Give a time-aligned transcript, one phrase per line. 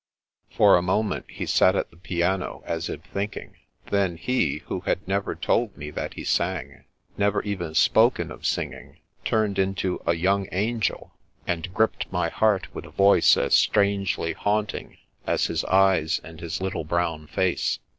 [0.49, 3.57] For a moment he sat at the piano, as if thinking.
[3.91, 6.85] Then he, who had never told me that he sang,
[7.19, 11.13] never even spoken of singing, turned into a young angel,
[11.45, 14.97] 1 88 The Princess Passes and gripped my heart with a voice as strangely haunting
[15.27, 17.77] as his eyes and his little brown face.